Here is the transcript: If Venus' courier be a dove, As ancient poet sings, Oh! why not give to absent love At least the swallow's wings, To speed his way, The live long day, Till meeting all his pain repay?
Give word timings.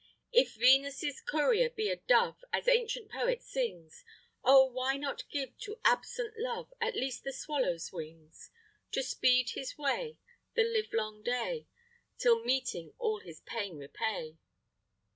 If 0.33 0.55
Venus' 0.55 1.21
courier 1.21 1.69
be 1.69 1.87
a 1.91 1.95
dove, 1.97 2.43
As 2.51 2.67
ancient 2.67 3.11
poet 3.11 3.43
sings, 3.43 4.03
Oh! 4.43 4.65
why 4.65 4.97
not 4.97 5.29
give 5.29 5.55
to 5.59 5.79
absent 5.85 6.39
love 6.39 6.73
At 6.81 6.95
least 6.95 7.23
the 7.23 7.31
swallow's 7.31 7.91
wings, 7.93 8.49
To 8.93 9.03
speed 9.03 9.51
his 9.51 9.77
way, 9.77 10.17
The 10.55 10.63
live 10.63 10.91
long 10.91 11.21
day, 11.21 11.67
Till 12.17 12.43
meeting 12.43 12.95
all 12.97 13.19
his 13.19 13.41
pain 13.41 13.77
repay? 13.77 14.39